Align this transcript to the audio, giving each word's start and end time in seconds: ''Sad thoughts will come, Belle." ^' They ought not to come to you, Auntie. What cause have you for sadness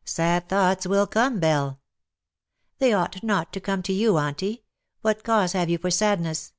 ''Sad 0.16 0.48
thoughts 0.48 0.86
will 0.86 1.06
come, 1.06 1.38
Belle." 1.40 1.72
^' 2.76 2.78
They 2.78 2.94
ought 2.94 3.22
not 3.22 3.52
to 3.52 3.60
come 3.60 3.82
to 3.82 3.92
you, 3.92 4.16
Auntie. 4.16 4.64
What 5.02 5.22
cause 5.22 5.52
have 5.52 5.68
you 5.68 5.76
for 5.76 5.90
sadness 5.90 6.54